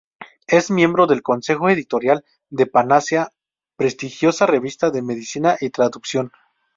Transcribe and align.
Es 0.47 0.71
miembro 0.71 1.05
del 1.05 1.21
consejo 1.21 1.69
editorial 1.69 2.25
de 2.49 2.65
"Panacea", 2.65 3.33
prestigiosa 3.75 4.47
revista 4.47 4.89
de 4.89 5.03
medicina 5.03 5.57
y 5.61 5.69
traducción. 5.69 6.31